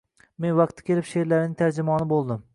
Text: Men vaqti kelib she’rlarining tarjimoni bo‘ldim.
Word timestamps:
Men 0.45 0.55
vaqti 0.61 0.85
kelib 0.87 1.07
she’rlarining 1.11 1.55
tarjimoni 1.63 2.11
bo‘ldim. 2.17 2.47